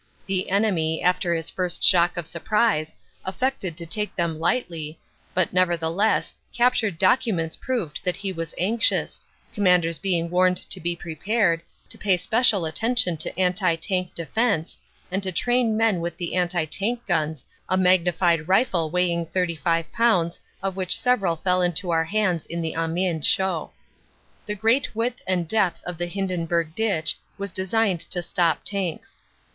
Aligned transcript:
The 0.25 0.49
enemy, 0.49 0.99
after 1.03 1.35
his 1.35 1.51
first 1.51 1.83
shock 1.83 2.17
of 2.17 2.25
surprise, 2.25 2.95
affected 3.23 3.77
to 3.77 3.85
take 3.85 4.15
them 4.15 4.39
lightly, 4.39 4.99
but 5.35 5.53
nevertheless 5.53 6.33
captured 6.51 6.97
documents 6.97 7.55
proved 7.55 7.99
that 8.03 8.15
he 8.15 8.31
was 8.33 8.55
anxious, 8.57 9.21
commanders 9.53 9.99
being 9.99 10.31
warned 10.31 10.57
to 10.57 10.79
be 10.79 10.95
prepared, 10.95 11.61
to 11.87 11.99
pay 11.99 12.17
spe 12.17 12.33
cial 12.41 12.67
attention 12.67 13.15
to 13.17 13.39
anti 13.39 13.75
tank 13.75 14.15
defense, 14.15 14.79
and 15.11 15.21
to 15.21 15.31
train 15.31 15.77
men 15.77 15.99
with 16.01 16.17
the 16.17 16.33
anti 16.33 16.65
tank 16.65 17.05
guns 17.05 17.45
a 17.69 17.77
magnified 17.77 18.47
rifle 18.47 18.89
weighing 18.89 19.23
thirty 19.27 19.55
five 19.55 19.91
pounds 19.91 20.39
of 20.63 20.75
which 20.75 20.97
several 20.99 21.35
fell 21.35 21.61
into 21.61 21.91
our 21.91 22.05
hands 22.05 22.47
in 22.47 22.59
the 22.63 22.73
Amiens 22.73 23.27
show. 23.27 23.69
The 24.47 24.55
great 24.55 24.95
width 24.95 25.21
and 25.27 25.47
depth 25.47 25.83
of 25.83 25.99
the 25.99 26.07
Hindenburg 26.07 26.73
ditch 26.73 27.19
was 27.37 27.51
design 27.51 27.97
ed 27.97 27.99
to 28.09 28.23
stop 28.23 28.63
tanks. 28.65 29.21